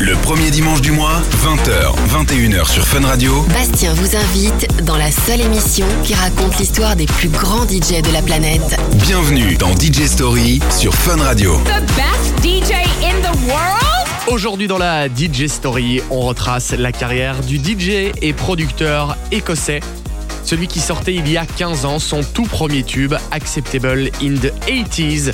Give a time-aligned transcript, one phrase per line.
[0.00, 3.42] Le premier dimanche du mois, 20h, 21h sur Fun Radio.
[3.50, 8.12] Bastien vous invite dans la seule émission qui raconte l'histoire des plus grands DJ de
[8.12, 8.76] la planète.
[8.96, 11.56] Bienvenue dans DJ Story sur Fun Radio.
[11.66, 12.72] the best DJ
[13.04, 14.08] in the world?
[14.26, 19.80] Aujourd'hui dans la DJ Story, on retrace la carrière du DJ et producteur écossais.
[20.42, 24.52] Celui qui sortait il y a 15 ans son tout premier tube, Acceptable in the
[24.68, 25.30] 80s.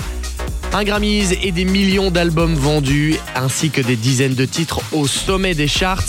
[0.75, 5.55] Un Grammys et des millions d'albums vendus, ainsi que des dizaines de titres au sommet
[5.55, 6.02] des charts.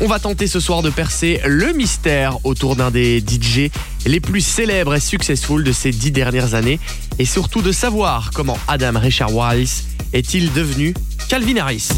[0.00, 3.70] On va tenter ce soir de percer le mystère autour d'un des DJ
[4.06, 6.80] les plus célèbres et successful de ces dix dernières années,
[7.18, 9.84] et surtout de savoir comment Adam Richard Weiss
[10.14, 10.94] est-il devenu
[11.32, 11.88] Calvin Harris.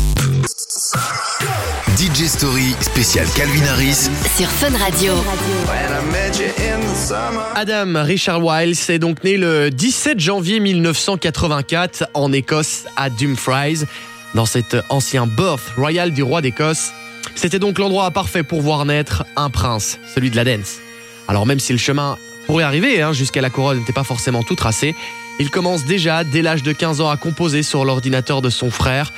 [1.97, 4.09] DJ Story spécial Calvin Harris.
[4.37, 5.13] Sur Fun Radio.
[7.57, 13.87] Adam Richard Wiles est donc né le 17 janvier 1984 en Écosse à Dumfries,
[14.37, 16.93] dans cet ancien birth royal du roi d'Écosse.
[17.35, 20.77] C'était donc l'endroit parfait pour voir naître un prince, celui de la dance.
[21.27, 24.55] Alors même si le chemin pourrait arriver hein, jusqu'à la couronne n'était pas forcément tout
[24.55, 24.95] tracé,
[25.41, 29.13] il commence déjà dès l'âge de 15 ans à composer sur l'ordinateur de son frère,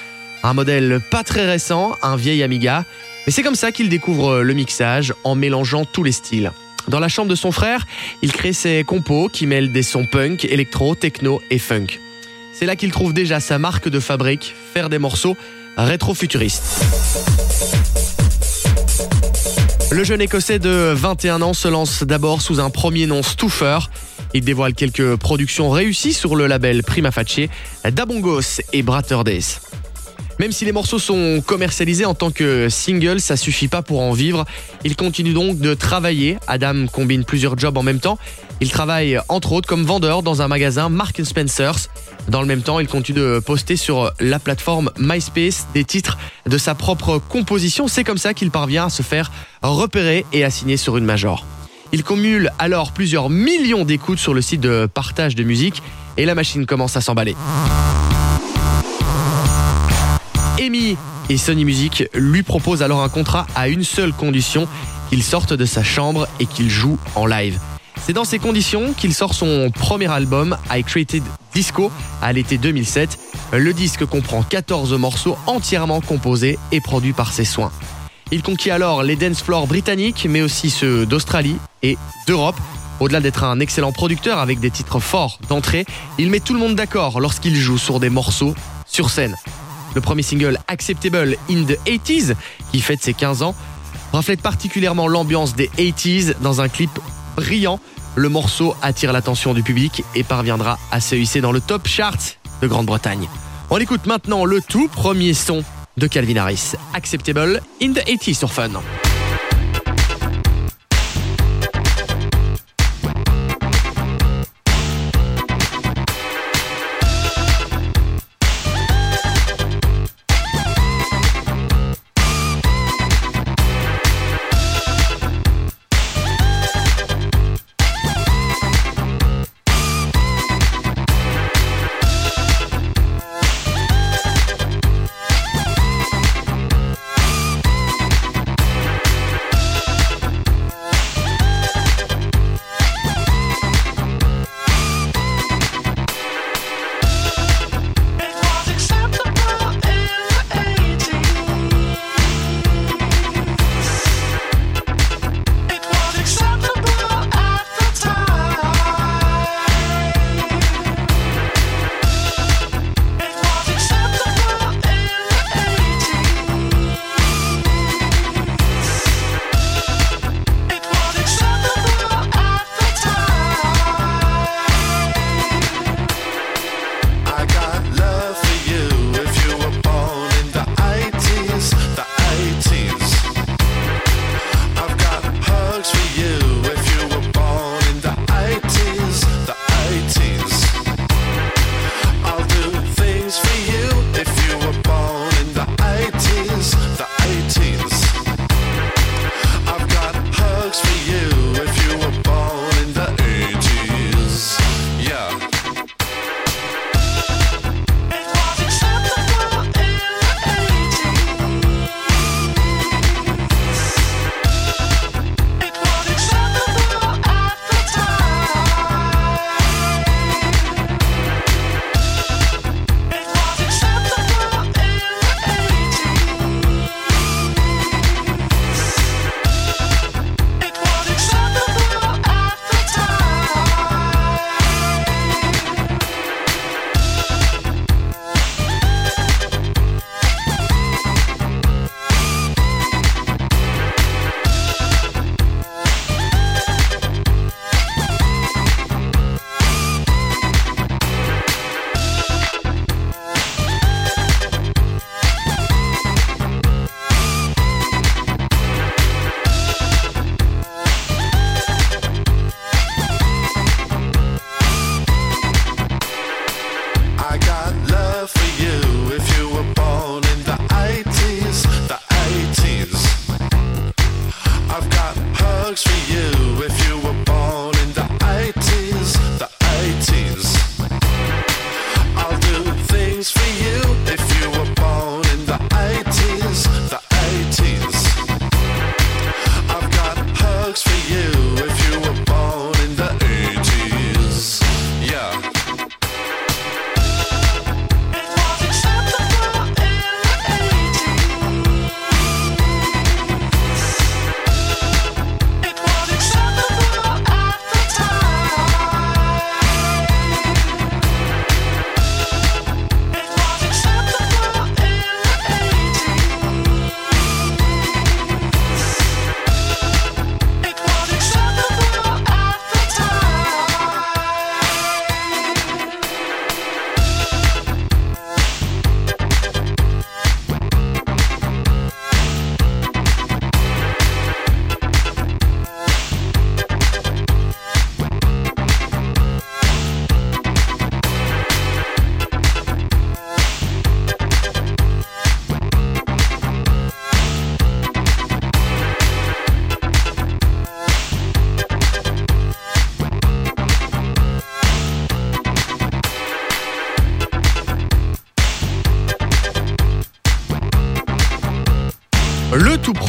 [0.47, 2.85] un modèle pas très récent, un vieil Amiga,
[3.27, 6.53] mais c'est comme ça qu'il découvre le mixage en mélangeant tous les styles.
[6.87, 7.85] Dans la chambre de son frère,
[8.23, 11.99] il crée ses compos qui mêlent des sons punk, électro, techno et funk.
[12.53, 15.37] C'est là qu'il trouve déjà sa marque de fabrique, faire des morceaux
[15.77, 16.85] rétro-futuristes.
[19.91, 23.79] Le jeune écossais de 21 ans se lance d'abord sous un premier nom Stuffer.
[24.33, 27.49] Il dévoile quelques productions réussies sur le label Prima Facie,
[27.85, 29.59] Dabongos et Bratter Days.
[30.39, 34.13] Même si les morceaux sont commercialisés en tant que single, ça suffit pas pour en
[34.13, 34.45] vivre.
[34.85, 36.39] Il continue donc de travailler.
[36.47, 38.19] Adam combine plusieurs jobs en même temps.
[38.61, 41.89] Il travaille entre autres comme vendeur dans un magasin Mark Spencer's.
[42.29, 46.59] Dans le même temps, il continue de poster sur la plateforme MySpace des titres de
[46.59, 47.89] sa propre composition.
[47.89, 49.31] C'est comme ça qu'il parvient à se faire
[49.63, 51.47] repérer et à signer sur une major.
[51.93, 55.83] Il cumule alors plusieurs millions d'écoutes sur le site de partage de musique
[56.17, 57.37] et la machine commence à s'emballer.
[60.59, 60.97] Amy
[61.29, 64.67] et Sony Music lui proposent alors un contrat à une seule condition,
[65.11, 67.59] qu'il sorte de sa chambre et qu'il joue en live.
[68.05, 71.23] C'est dans ces conditions qu'il sort son premier album, I Created
[71.53, 71.91] Disco,
[72.23, 73.19] à l'été 2007.
[73.53, 77.73] Le disque comprend 14 morceaux entièrement composés et produits par ses soins.
[78.33, 82.57] Il conquit alors les dance floors britanniques, mais aussi ceux d'Australie et d'Europe.
[82.99, 85.85] Au-delà d'être un excellent producteur avec des titres forts d'entrée,
[86.19, 88.55] il met tout le monde d'accord lorsqu'il joue sur des morceaux
[88.87, 89.37] sur scène.
[89.97, 92.35] Le premier single Acceptable in the 80s,
[92.71, 93.55] qui fête ses 15 ans,
[94.13, 96.91] reflète particulièrement l'ambiance des 80s dans un clip
[97.35, 97.81] brillant.
[98.15, 102.19] Le morceau attire l'attention du public et parviendra à se hisser dans le top chart
[102.61, 103.27] de Grande-Bretagne.
[103.71, 105.65] On écoute maintenant le tout premier son
[105.97, 108.73] de Calvin Harris, Acceptable in the 80s sur Fun.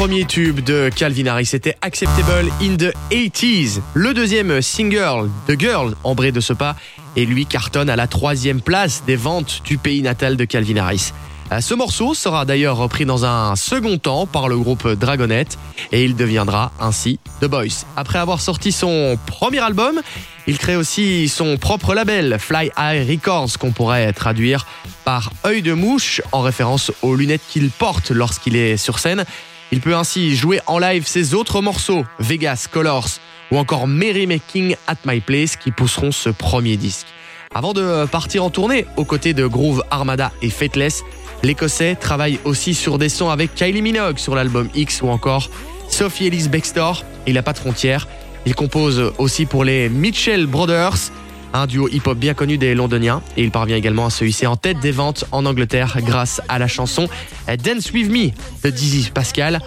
[0.07, 3.81] Premier tube de Calvin Harris était Acceptable in the 80s.
[3.94, 6.77] Le deuxième single, The Girl, embré de ce pas,
[7.18, 11.12] et lui cartonne à la troisième place des ventes du pays natal de Calvin Harris.
[11.51, 15.57] Euh, ce morceau sera d'ailleurs repris dans un second temps par le groupe Dragonette
[15.92, 17.83] et il deviendra ainsi The Boys.
[17.98, 20.00] Après avoir sorti son premier album,
[20.48, 24.68] il crée aussi son propre label, Fly High Records, qu'on pourrait traduire
[25.04, 29.25] par œil de mouche en référence aux lunettes qu'il porte lorsqu'il est sur scène.
[29.71, 33.09] Il peut ainsi jouer en live ses autres morceaux, Vegas, Colors
[33.51, 37.07] ou encore Merry Making at My Place qui pousseront ce premier disque.
[37.53, 41.03] Avant de partir en tournée aux côtés de Groove Armada et Fateless,
[41.43, 45.49] L'Écossais travaille aussi sur des sons avec Kylie Minogue sur l'album X ou encore
[45.87, 47.05] Sophie Ellis Bextor.
[47.27, 48.07] Il n'a pas de frontières.
[48.45, 51.11] Il compose aussi pour les Mitchell Brothers,
[51.53, 53.21] un duo hip-hop bien connu des Londoniens.
[53.35, 56.59] Et il parvient également à se hisser en tête des ventes en Angleterre grâce à
[56.59, 57.07] la chanson
[57.47, 58.31] Dance With Me
[58.63, 59.61] de Dizzy Pascal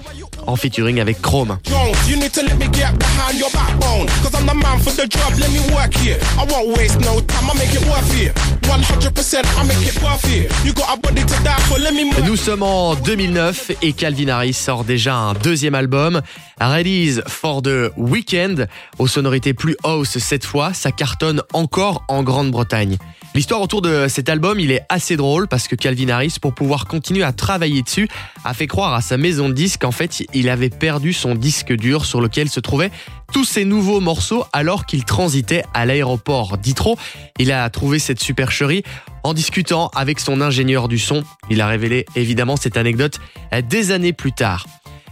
[0.47, 1.59] en featuring avec Chrome.
[12.25, 16.21] Nous sommes en 2009 et Calvin Harris sort déjà un deuxième album,
[16.61, 18.69] Ready for the Weekend,
[18.99, 22.99] aux sonorités plus house cette fois, ça cartonne encore en Grande-Bretagne.
[23.33, 26.87] L'histoire autour de cet album, il est assez drôle parce que Calvin Harris, pour pouvoir
[26.87, 28.09] continuer à travailler dessus,
[28.45, 31.73] a fait croire à sa maison de disques qu'en fait, il avait perdu son disque
[31.73, 32.91] dur sur lequel se trouvaient
[33.33, 36.99] tous ses nouveaux morceaux alors qu'il transitait à l'aéroport d'Itro.
[37.39, 38.83] Il a trouvé cette supercherie
[39.23, 41.23] en discutant avec son ingénieur du son.
[41.51, 43.21] Il a révélé évidemment cette anecdote
[43.69, 44.67] des années plus tard.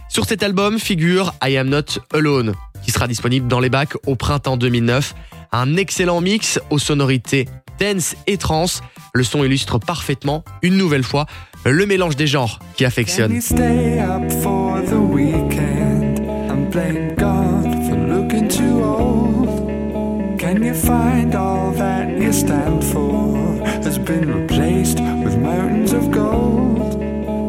[0.09, 4.15] Sur cet album figure I Am Not Alone, qui sera disponible dans les bacs au
[4.15, 5.15] printemps 2009.
[5.51, 7.47] Un excellent mix aux sonorités
[7.79, 8.81] dance et trance.
[9.13, 11.25] Le son illustre parfaitement, une nouvelle fois,
[11.65, 13.39] le mélange des genres qui affectionne.
[20.39, 26.99] Can you find all that you stand for has been replaced with mountains of gold?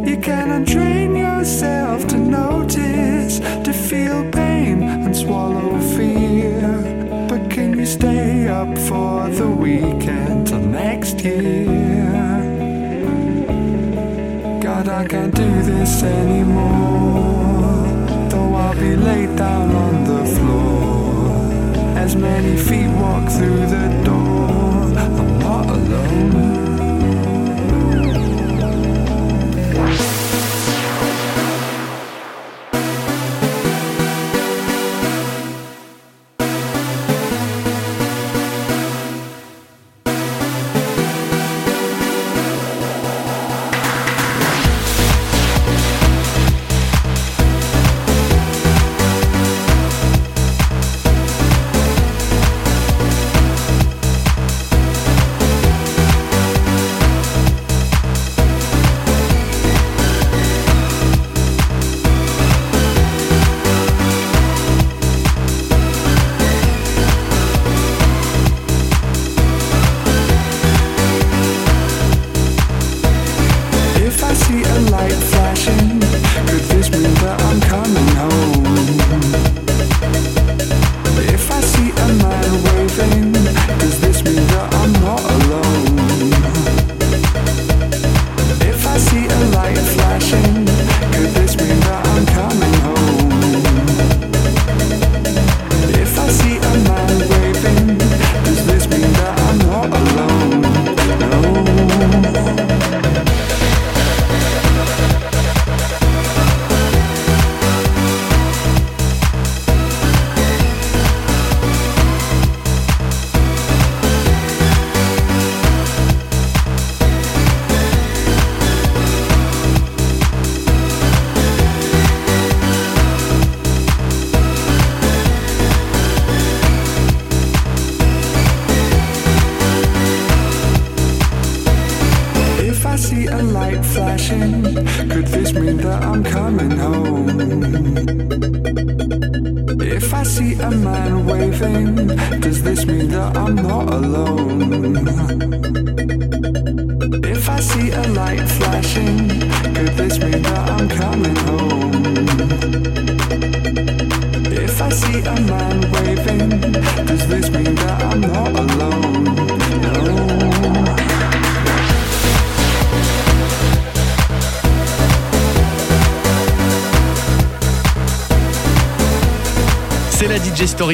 [0.06, 6.29] You can untrain yourself to notice, to feel pain and swallow fear.
[7.86, 11.64] Stay up for the weekend till next year.
[14.60, 17.86] God, I can't do this anymore.
[18.30, 21.98] Though I'll be laid down on the floor.
[21.98, 24.49] As many feet walk through the door,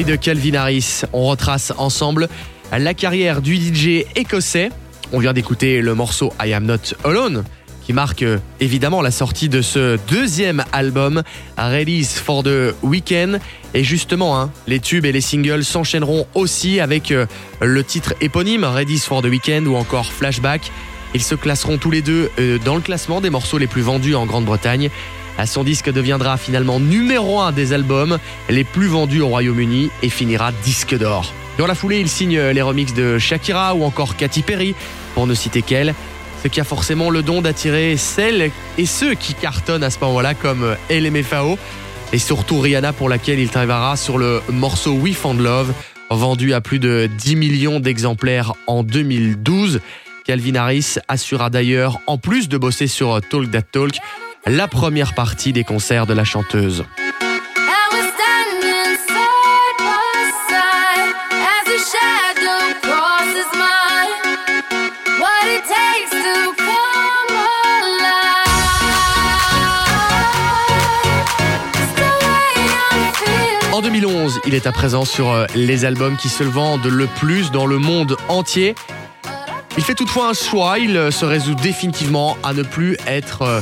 [0.05, 1.01] De Calvin Harris.
[1.11, 2.29] On retrace ensemble
[2.71, 4.69] la carrière du DJ écossais.
[5.11, 7.43] On vient d'écouter le morceau I Am Not Alone
[7.83, 11.23] qui marque euh, évidemment la sortie de ce deuxième album,
[11.57, 13.39] Release for the Weekend.
[13.73, 17.25] Et justement, hein, les tubes et les singles s'enchaîneront aussi avec euh,
[17.61, 20.71] le titre éponyme, Release for the Weekend ou encore Flashback.
[21.15, 24.13] Ils se classeront tous les deux euh, dans le classement des morceaux les plus vendus
[24.13, 24.91] en Grande-Bretagne.
[25.45, 28.17] Son disque deviendra finalement numéro un des albums
[28.49, 31.33] les plus vendus au Royaume-Uni et finira disque d'or.
[31.57, 34.75] Dans la foulée, il signe les remixes de Shakira ou encore Katy Perry,
[35.13, 35.95] pour ne citer qu'elle
[36.43, 40.33] ce qui a forcément le don d'attirer celles et ceux qui cartonnent à ce moment-là
[40.33, 41.57] comme LMFAO
[42.13, 45.73] et surtout Rihanna pour laquelle il travaillera sur le morceau We Found Love
[46.09, 49.81] vendu à plus de 10 millions d'exemplaires en 2012.
[50.25, 53.97] Calvin Harris assura d'ailleurs, en plus de bosser sur Talk That Talk,
[54.45, 56.85] la première partie des concerts de la chanteuse.
[73.77, 77.51] En 2011, il est à présent sur euh, les albums qui se vendent le plus
[77.51, 78.73] dans le monde entier.
[79.77, 83.61] Il fait toutefois un choix, il euh, se résout définitivement à ne plus être euh,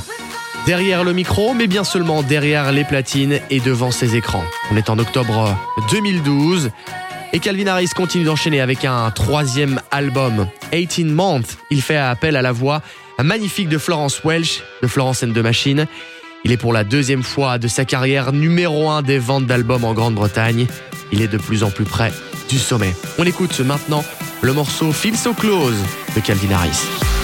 [0.65, 4.43] derrière le micro, mais bien seulement derrière les platines et devant ses écrans.
[4.71, 5.55] On est en octobre
[5.91, 6.71] 2012
[7.33, 11.57] et Calvin Harris continue d'enchaîner avec un troisième album, 18 Months.
[11.69, 12.81] Il fait appel à la voix
[13.21, 15.85] magnifique de Florence Welch, de Florence and the Machine.
[16.43, 19.93] Il est pour la deuxième fois de sa carrière numéro un des ventes d'albums en
[19.93, 20.67] Grande-Bretagne.
[21.11, 22.11] Il est de plus en plus près
[22.49, 22.95] du sommet.
[23.17, 24.03] On écoute maintenant
[24.41, 25.77] le morceau Feel So Close
[26.15, 27.14] de Calvin Harris.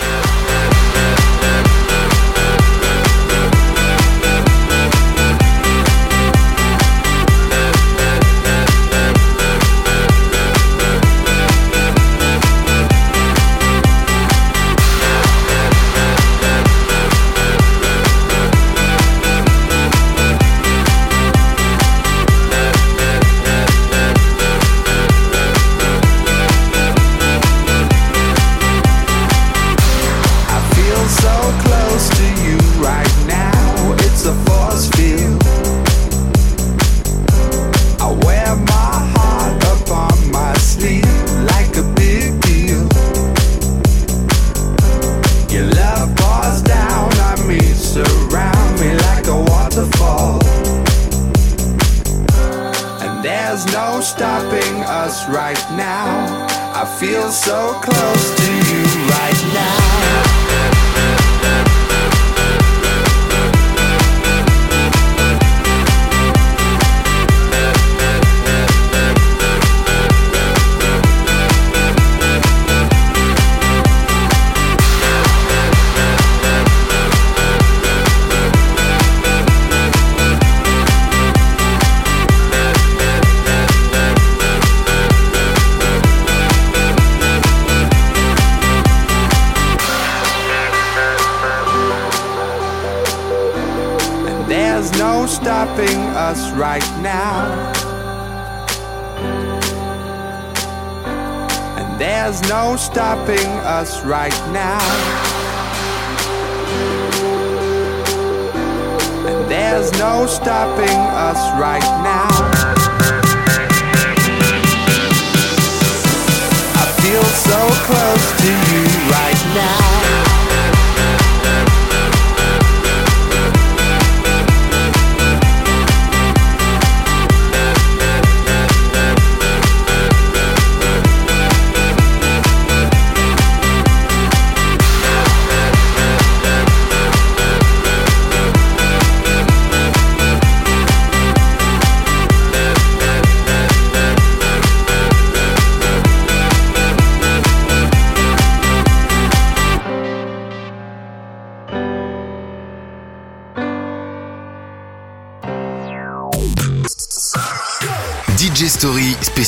[104.04, 104.61] Right now.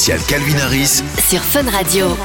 [0.04, 2.18] Spécial Calvin Harris sur Fun Radio.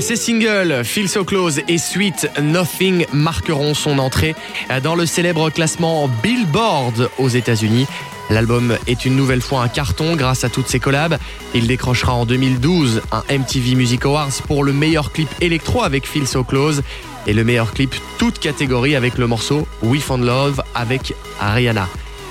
[0.00, 4.34] Ses singles Feel So Close et Sweet Nothing marqueront son entrée
[4.82, 7.86] dans le célèbre classement Billboard aux États-Unis.
[8.28, 11.16] L'album est une nouvelle fois un carton grâce à toutes ses collabs.
[11.54, 16.26] Il décrochera en 2012 un MTV Music Awards pour le meilleur clip électro avec Feel
[16.26, 16.82] So Close
[17.26, 21.88] et le meilleur clip toute catégorie avec le morceau We Found Love avec Ariana.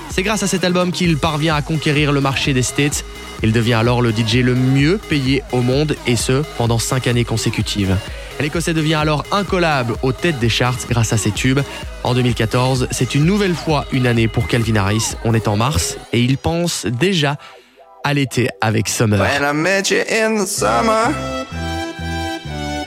[0.09, 3.05] C'est grâce à cet album qu'il parvient à conquérir le marché des States.
[3.43, 7.25] Il devient alors le DJ le mieux payé au monde et ce pendant 5 années
[7.25, 7.95] consécutives.
[8.39, 11.59] L'Écossais devient alors incollable aux têtes des charts grâce à ses tubes.
[12.03, 15.15] En 2014, c'est une nouvelle fois une année pour Calvin Harris.
[15.25, 17.37] On est en mars et il pense déjà
[18.03, 19.19] à l'été avec Summer.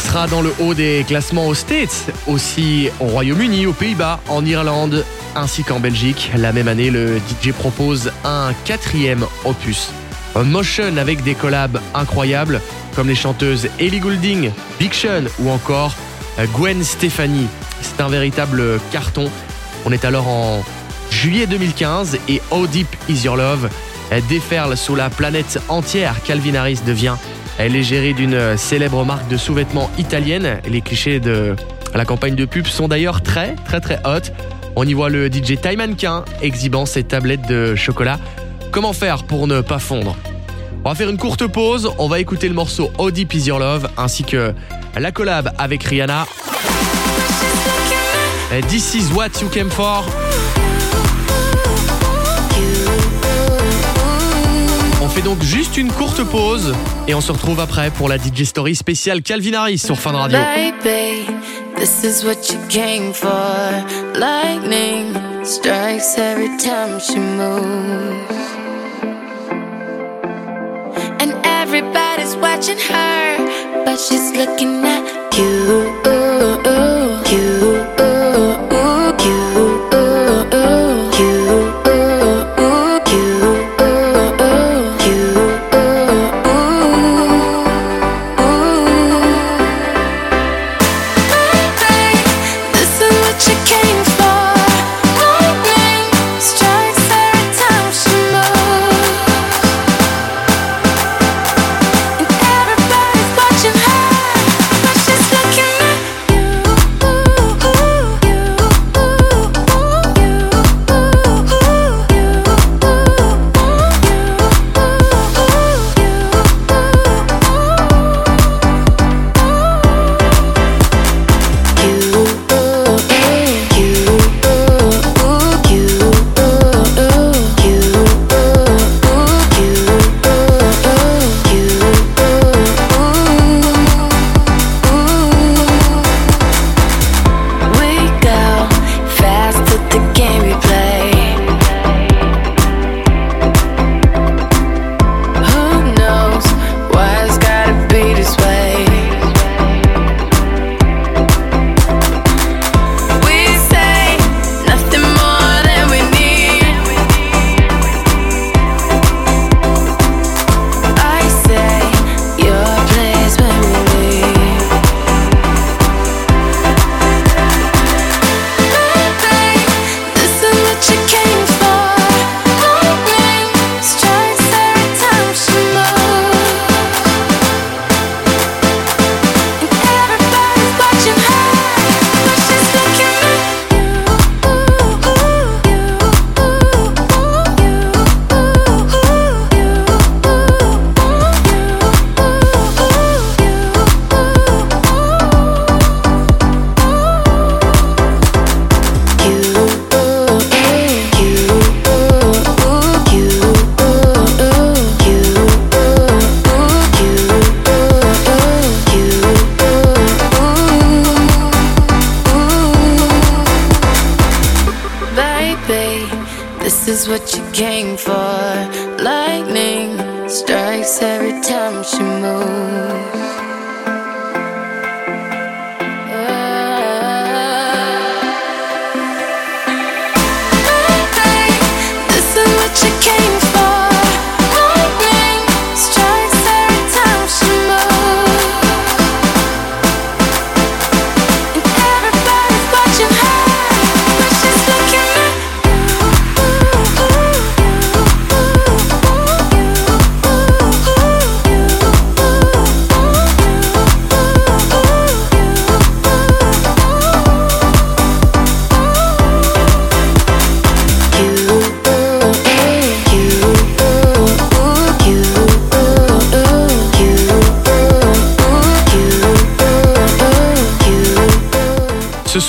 [0.00, 4.20] Summer se classera dans le haut des classements aux States, aussi au Royaume-Uni, aux Pays-Bas,
[4.28, 6.30] en Irlande, ainsi qu'en Belgique.
[6.36, 9.90] La même année, le DJ propose un quatrième opus.
[10.34, 12.60] Un motion avec des collabs incroyables,
[12.94, 15.94] comme les chanteuses Ellie Goulding, Big Sean ou encore
[16.54, 17.46] Gwen Stefani.
[17.82, 19.30] C'est un véritable carton.
[19.84, 20.64] On est alors en
[21.10, 23.68] juillet 2015 et How Deep Is Your Love
[24.28, 26.16] déferle sous la planète entière.
[26.24, 27.14] Calvin Harris devient
[27.68, 30.60] l'égérie d'une célèbre marque de sous-vêtements italienne.
[30.68, 31.54] Les clichés de
[31.94, 34.30] la campagne de pub sont d'ailleurs très très très hot.
[34.76, 38.18] On y voit le DJ Ty Mannequin exhibant ses tablettes de chocolat.
[38.70, 40.16] Comment faire pour ne pas fondre?
[40.84, 43.90] On va faire une courte pause, on va écouter le morceau Deep Is Your Love
[43.98, 44.54] ainsi que
[44.98, 46.26] la collab avec Rihanna.
[48.68, 50.04] This is what you came for.
[55.20, 56.74] Fait donc juste une courte pause
[57.08, 60.38] et on se retrouve après pour la DJ Story spéciale Calvin Harris sur Fun Radio.
[60.38, 61.26] Baby,
[61.76, 63.28] this is what you came for.
[64.18, 68.20] Lightning strikes every time she moves.
[71.20, 76.79] And everybody's watching her, but she's looking at you.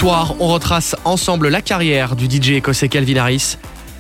[0.04, 3.58] On retrace ensemble la carrière du DJ écossais Calvin Harris.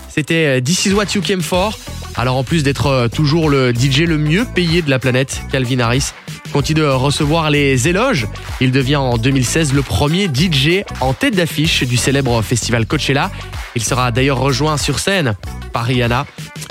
[0.10, 1.78] C'était euh, This is what you came for.
[2.16, 5.80] Alors en plus d'être euh, toujours le DJ le mieux payé de la planète, Calvin
[5.80, 6.12] Harris
[6.52, 8.28] continue de recevoir les éloges.
[8.60, 13.32] Il devient en 2016 le premier DJ en tête d'affiche du célèbre festival Coachella.
[13.76, 15.36] Il sera d'ailleurs rejoint sur scène
[15.74, 16.26] par Rihanna.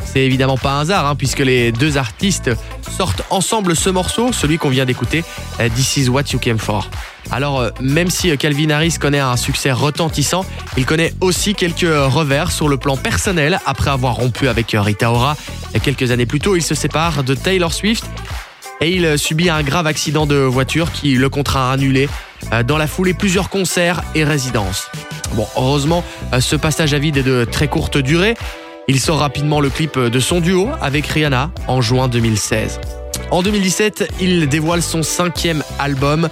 [0.05, 2.51] C'est évidemment pas un hasard, hein, puisque les deux artistes
[2.97, 5.25] sortent ensemble ce morceau, celui qu'on vient d'écouter,
[5.61, 6.89] euh, This is what you came for.
[7.31, 10.45] Alors, euh, même si euh, Calvin Harris connaît un succès retentissant,
[10.77, 13.61] il connaît aussi quelques revers sur le plan personnel.
[13.67, 15.37] Après avoir rompu avec Rita Ora
[15.83, 18.05] quelques années plus tôt, il se sépare de Taylor Swift
[18.81, 22.09] et il subit un grave accident de voiture qui le contraint à annuler
[22.53, 24.89] euh, dans la foulée plusieurs concerts et résidences.
[25.35, 28.35] Bon, heureusement, euh, ce passage à vide est de très courte durée.
[28.89, 32.81] Il sort rapidement le clip de son duo avec Rihanna en juin 2016.
[33.31, 36.29] En 2017, il dévoile son cinquième album,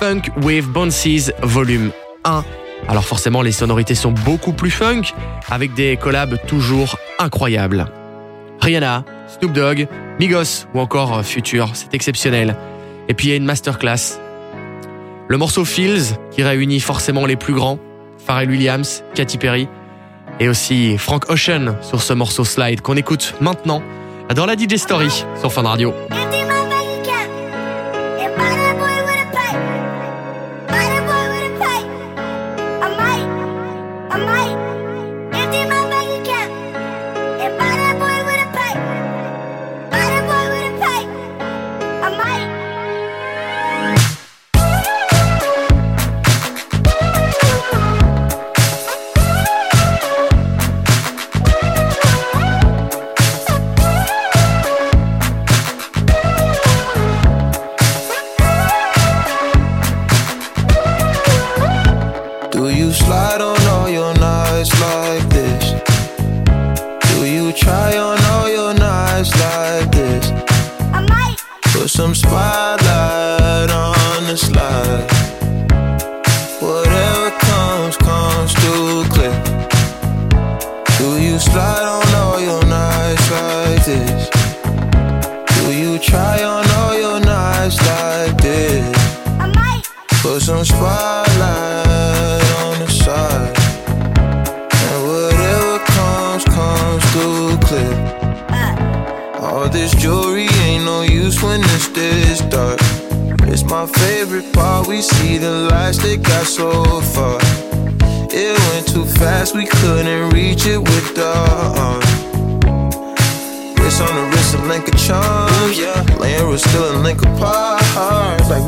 [0.00, 1.90] Funk with Bounces Volume
[2.24, 2.44] 1.
[2.88, 5.02] Alors forcément, les sonorités sont beaucoup plus funk,
[5.50, 7.86] avec des collabs toujours incroyables.
[8.60, 12.56] Rihanna, Snoop Dogg, Migos ou encore Future, c'est exceptionnel.
[13.08, 14.18] Et puis il y a une masterclass.
[15.28, 17.78] Le morceau Feels, qui réunit forcément les plus grands,
[18.24, 19.68] Pharrell Williams, Katy Perry,
[20.40, 23.82] et aussi Frank Ocean sur ce morceau Slide qu'on écoute maintenant
[24.34, 25.92] dans la DJ Story sur Fun Radio.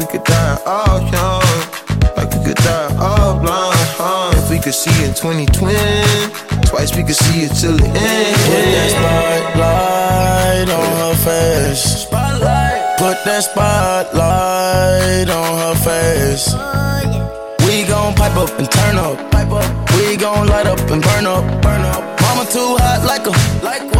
[0.00, 1.44] We could die all young.
[2.16, 3.76] Like we could die all blind.
[4.00, 4.32] Huh?
[4.34, 5.76] If we could see in 2020,
[6.64, 8.36] twice we could see it till the end.
[8.48, 11.82] Put that spotlight on her face.
[12.08, 12.98] Spotlight.
[12.98, 16.48] Put that spotlight on her face.
[17.66, 19.30] We gon' pipe up and turn up.
[19.30, 19.68] Pipe up.
[19.96, 21.44] We gon' light up and burn up.
[21.62, 22.02] Burn up.
[22.22, 23.34] Mama too hot like a
[23.64, 23.99] like what?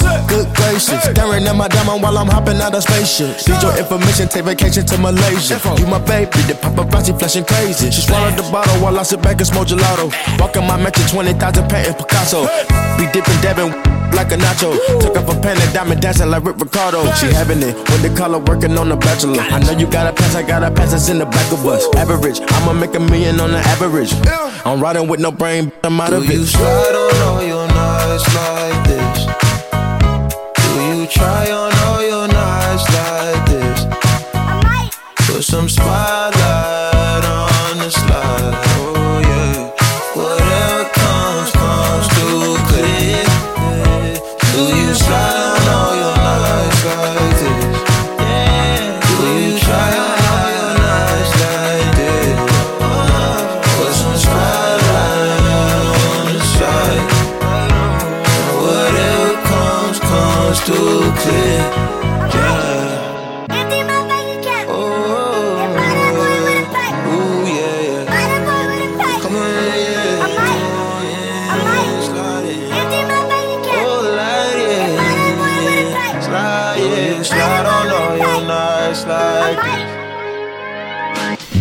[0.00, 3.36] Good gracious, staring at my diamond while I'm hopping out of spaceship.
[3.46, 5.60] Need your information, take vacation to Malaysia.
[5.78, 7.90] You my baby, the paparazzi flashing crazy.
[7.90, 10.08] She swallowed the bottle while I sit back and smoke gelato.
[10.40, 12.46] Walking my mansion, 20,000 painting Picasso.
[12.96, 13.68] Be dipping, dabbing
[14.16, 14.72] like a nacho.
[15.00, 17.04] Took off a pen and diamond dancing like Rick Ricardo.
[17.14, 19.40] She having it with the color working on the bachelor.
[19.40, 21.66] I know you got a pass, I got a pass that's in the back of
[21.66, 21.84] us.
[21.96, 24.12] Average, I'ma make a million on the average.
[24.64, 26.46] I'm riding with no brain, I'm out Do of you it.
[26.46, 29.01] slide on all your nights like this?
[31.12, 33.86] try on all your knives like this.
[35.26, 36.21] Put some smile.
[60.64, 60.74] Yeah.
[64.68, 65.58] Oh,
[67.08, 68.06] ooh, yeah, yeah.
[69.20, 69.42] Come on,
[69.74, 70.22] yeah.
[72.00, 72.70] Slide it.
[73.74, 74.62] Oh, light.
[76.22, 77.22] Slide, yeah.
[77.24, 79.58] Slide on your nights like.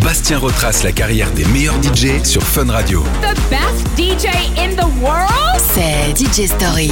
[0.04, 3.04] Bastien retrace la carrière des meilleurs DJ sur Fun Radio.
[3.24, 4.28] The best DJ
[4.60, 5.32] in the world?
[5.58, 6.92] C'est DJ Story.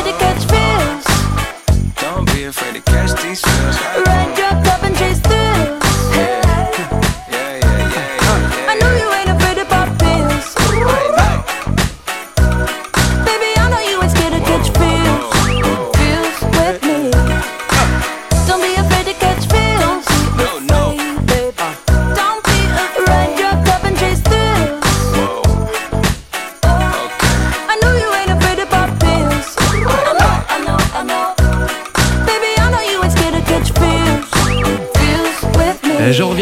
[2.91, 3.77] catch these feels.
[4.05, 5.80] Ride your cup and chase thrills.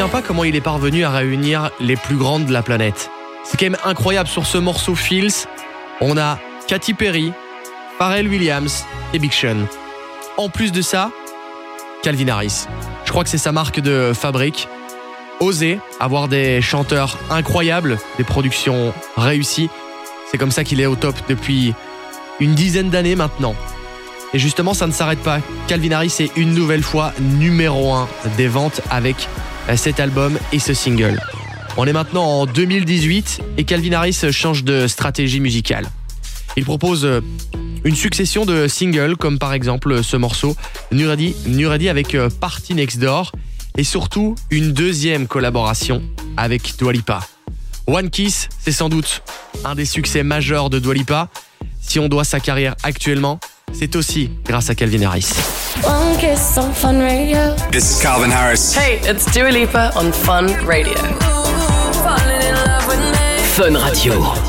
[0.08, 3.10] Pas comment il est parvenu à réunir les plus grandes de la planète.
[3.44, 5.46] C'est quand même incroyable sur ce morceau Feels.
[6.00, 7.34] On a Katy Perry,
[7.98, 9.66] Pharrell Williams et Big Sean.
[10.38, 11.12] En plus de ça,
[12.02, 12.68] Calvin Harris.
[13.04, 14.70] Je crois que c'est sa marque de fabrique.
[15.42, 19.70] Oser avoir des chanteurs incroyables, des productions réussies.
[20.32, 21.74] C'est comme ça qu'il est au top depuis
[22.40, 23.56] une dizaine d'années maintenant.
[24.34, 25.40] Et justement, ça ne s'arrête pas.
[25.68, 29.28] Calvin Harris est une nouvelle fois numéro 1 des ventes avec
[29.78, 31.22] cet album et ce single.
[31.78, 35.86] On est maintenant en 2018 et Calvin Harris change de stratégie musicale.
[36.58, 37.22] Il propose euh,
[37.84, 40.56] une succession de singles comme par exemple ce morceau
[40.92, 43.32] Ready avec euh, Party Next Door
[43.78, 46.02] et surtout une deuxième collaboration
[46.36, 47.22] avec Dua Lipa.
[47.88, 49.24] One Kiss, c'est sans doute
[49.64, 51.30] un des succès majeurs de Dua Lipa.
[51.82, 53.40] Si on doit sa carrière actuellement,
[53.74, 55.28] c'est aussi grâce à Calvin Harris.
[55.84, 57.56] One kiss on Fun Radio.
[57.72, 58.76] This is Calvin Harris.
[58.76, 60.94] Hey, it's Dua Lipa on Fun Radio.
[60.94, 63.38] Falling in love with me.
[63.56, 64.49] Fun Radio.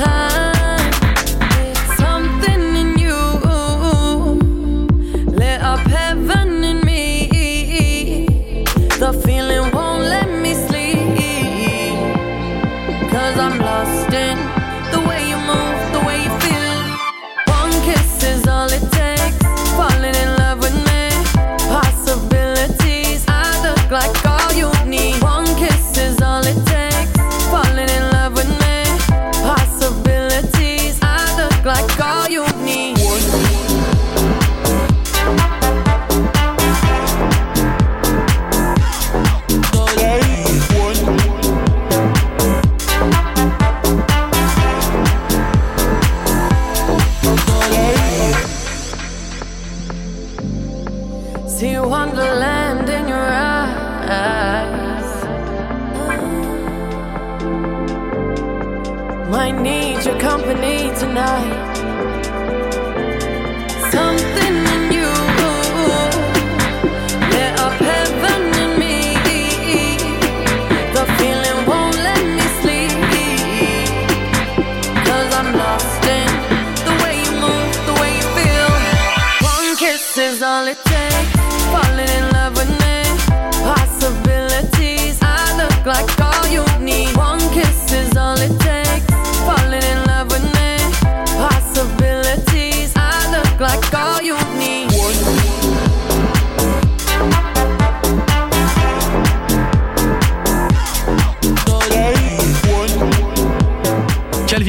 [0.00, 0.39] Time.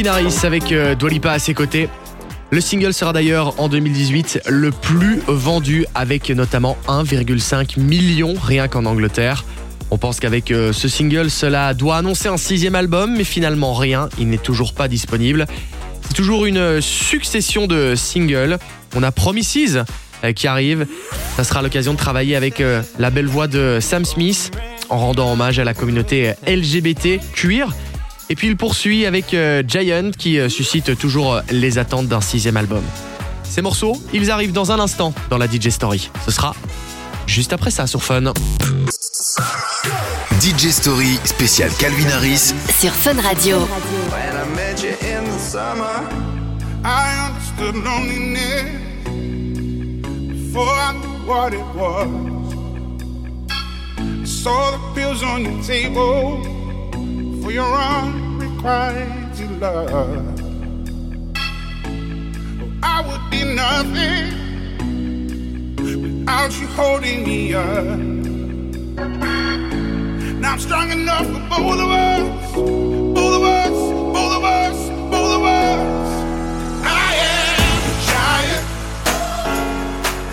[0.03, 1.87] Calvin avec euh, Dua Lipa à ses côtés.
[2.49, 8.85] Le single sera d'ailleurs en 2018 le plus vendu avec notamment 1,5 million rien qu'en
[8.85, 9.45] Angleterre.
[9.91, 14.09] On pense qu'avec euh, ce single, cela doit annoncer un sixième album, mais finalement rien,
[14.17, 15.45] il n'est toujours pas disponible.
[16.01, 18.57] C'est toujours une succession de singles.
[18.95, 19.83] On a Promises
[20.23, 20.87] euh, qui arrive.
[21.35, 22.61] Ça sera l'occasion de travailler avec
[22.99, 24.51] la belle voix de Sam Smith
[24.89, 27.71] en rendant hommage à la communauté LGBT queer.
[28.31, 32.21] Et puis il poursuit avec euh, Giant qui euh, suscite toujours euh, les attentes d'un
[32.21, 32.81] sixième album.
[33.43, 36.09] Ces morceaux, ils arrivent dans un instant dans la DJ Story.
[36.23, 36.55] Ce sera
[37.27, 38.31] juste après ça sur Fun.
[40.39, 42.53] DJ Story spécial Calvin Harris.
[42.79, 43.57] Sur Fun Radio.
[43.57, 46.07] When I met you in the summer,
[46.85, 48.63] I understood loneliness
[50.29, 52.07] before I knew what it was.
[53.99, 56.60] I saw the pills on your table
[57.41, 60.39] for your unrequited love.
[62.83, 64.25] I would be nothing
[65.75, 67.97] without you holding me up.
[70.39, 73.77] Now I'm strong enough for both of us, both of us,
[74.15, 74.77] both of us,
[75.09, 76.09] both of us.
[76.85, 78.65] I am a giant.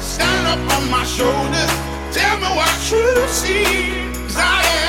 [0.03, 1.73] Stand up on my shoulders.
[2.13, 3.67] Tell me what you see.
[4.27, 4.88] 'Cause I am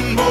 [0.00, 0.29] looking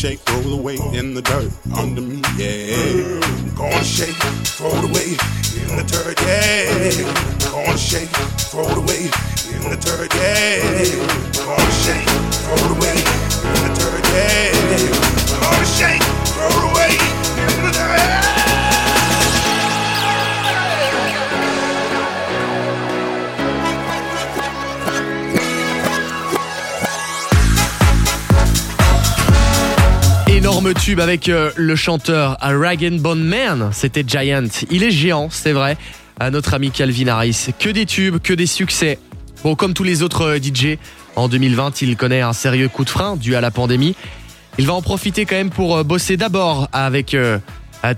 [0.00, 2.89] shake, roll away in the dirt under me, yeah.
[30.98, 34.48] Avec euh, le chanteur A Bone Man, c'était Giant.
[34.70, 35.76] Il est géant, c'est vrai,
[36.32, 37.48] notre ami Calvin Harris.
[37.58, 38.98] Que des tubes, que des succès.
[39.44, 40.78] Bon, comme tous les autres euh, DJ,
[41.14, 43.94] en 2020, il connaît un sérieux coup de frein dû à la pandémie.
[44.58, 47.16] Il va en profiter quand même pour euh, bosser d'abord avec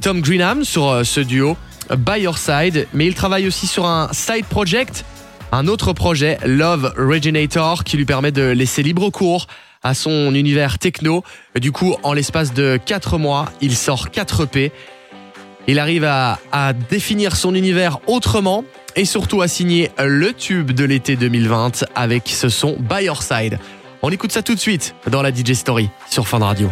[0.02, 1.56] Tom Greenham sur ce duo,
[1.96, 5.04] By Your Side, mais il travaille aussi sur un side project,
[5.50, 9.46] un autre projet, Love Reginator, qui lui permet de laisser libre cours
[9.82, 11.22] à son univers techno.
[11.58, 14.72] Du coup, en l'espace de 4 mois, il sort 4 EP.
[15.66, 18.64] Il arrive à, à définir son univers autrement
[18.96, 23.58] et surtout à signer le tube de l'été 2020 avec ce son By Your Side.
[24.02, 26.68] On écoute ça tout de suite dans la DJ Story sur Fun Radio.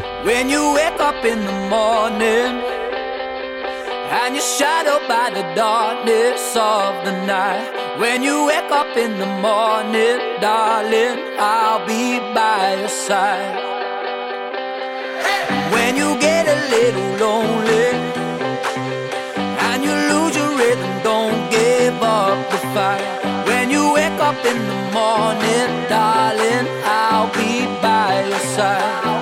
[4.11, 7.71] And you're shadowed by the darkness of the night.
[8.01, 13.55] When you wake up in the morning, darling, I'll be by your side.
[15.73, 17.91] When you get a little lonely
[19.69, 23.07] and you lose your rhythm, don't give up the fight.
[23.47, 29.20] When you wake up in the morning, darling, I'll be by your side.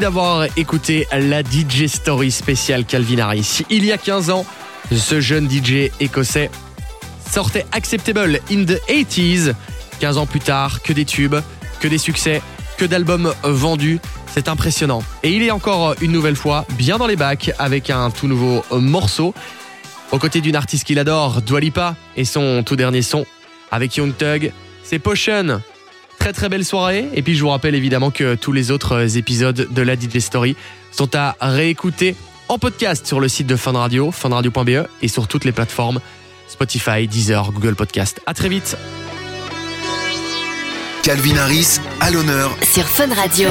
[0.00, 3.62] D'avoir écouté la DJ Story spéciale Calvin Harris.
[3.70, 4.44] Il y a 15 ans,
[4.92, 6.50] ce jeune DJ écossais
[7.30, 9.54] sortait Acceptable in the 80s.
[10.00, 11.36] 15 ans plus tard, que des tubes,
[11.80, 12.42] que des succès,
[12.76, 14.00] que d'albums vendus.
[14.26, 15.02] C'est impressionnant.
[15.22, 18.64] Et il est encore une nouvelle fois bien dans les bacs avec un tout nouveau
[18.72, 19.32] morceau.
[20.10, 23.26] Aux côtés d'une artiste qu'il adore, Dwalipa, et son tout dernier son
[23.70, 25.62] avec Young Thug, c'est Potion
[26.24, 27.06] très très belle soirée.
[27.12, 30.20] Et puis je vous rappelle évidemment que tous les autres euh, épisodes de la DJ
[30.20, 30.56] Story
[30.90, 32.16] sont à réécouter
[32.48, 36.00] en podcast sur le site de Fun Radio, funradio.be et sur toutes les plateformes
[36.48, 38.22] Spotify, Deezer, Google Podcast.
[38.24, 38.78] À très vite.
[41.02, 43.50] Calvin Harris à l'honneur sur Fun Radio.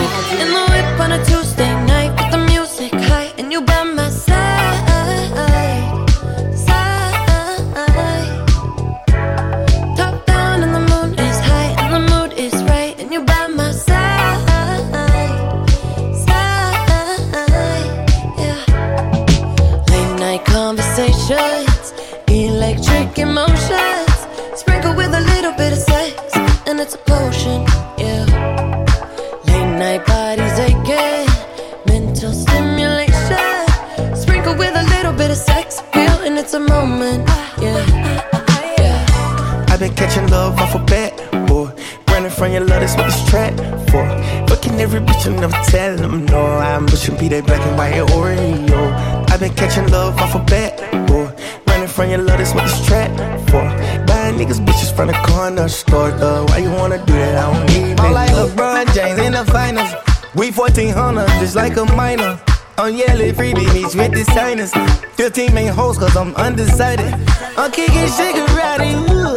[61.43, 62.39] just like a minor.
[62.77, 64.71] I'm yelling freebie meets with the signers.
[65.15, 67.13] 15 main hoes cause I'm undecided.
[67.57, 69.35] I'm kicking shigarati, ooh.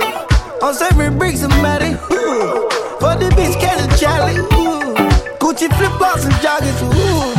[0.64, 2.70] I'm serving bricks somebody, ooh.
[3.00, 4.94] For the bitch catch a Charlie, ooh.
[5.40, 7.35] Gucci flip flops and joggers, ooh.